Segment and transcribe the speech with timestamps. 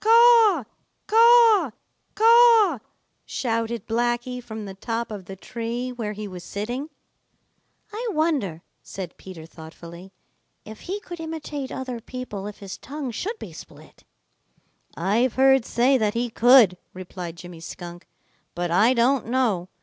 [0.03, 0.63] "Caw,
[1.05, 1.69] caw,
[2.15, 2.79] caw!"
[3.23, 6.89] shouted Blacky from the top of the tree where he was sitting.
[7.93, 10.11] "I wonder," said Peter Rabbit thoughtfully,
[10.65, 14.03] "if he could imitate other people if his tongue should be split."
[14.97, 18.07] "I've heard say that he could," replied Jimmy Skunk,
[18.55, 19.67] "but I don't know.